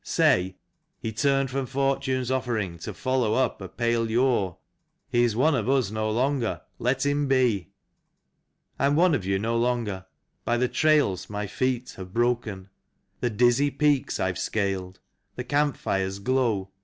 Say: 0.03 0.55
"He 0.99 1.11
turned 1.13 1.51
from 1.51 1.67
Fortune's 1.67 2.31
offering 2.31 2.79
to 2.79 2.91
follow 2.91 3.35
up 3.35 3.61
a 3.61 3.69
pale 3.69 4.01
lure, 4.01 4.57
He 5.07 5.21
is 5.21 5.35
one 5.35 5.53
of 5.53 5.69
us 5.69 5.91
no 5.91 6.09
longer— 6.09 6.63
let 6.89 7.05
him 7.05 7.27
be." 7.27 7.69
I 8.79 8.87
am 8.87 8.95
one 8.95 9.13
of 9.13 9.27
you 9.27 9.37
no 9.37 9.55
longer: 9.55 10.07
by 10.43 10.57
the 10.57 10.67
trails 10.67 11.29
my 11.29 11.45
feet 11.45 11.93
have 11.97 12.15
broken. 12.15 12.69
The 13.19 13.29
dizzy 13.29 13.69
peaks 13.69 14.19
I've 14.19 14.39
scaled, 14.39 14.99
the 15.35 15.43
camp 15.43 15.77
fire's 15.77 16.17
glow. 16.17 16.71